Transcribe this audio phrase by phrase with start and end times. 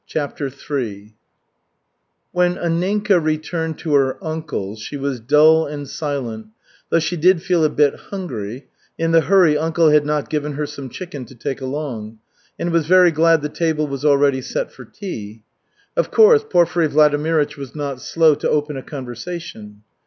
[0.07, 1.13] CHAPTER III
[2.31, 6.47] When Anninka returned to her uncle's, she was dull and silent,
[6.89, 8.65] though she did feel a bit hungry
[8.97, 12.17] (in the hurry, uncle had not given her some chicken to take along)
[12.57, 15.43] and was very glad the table was already set for tea.
[15.95, 19.83] Of course, Porfiry Vladimirych was not slow to open a conversation.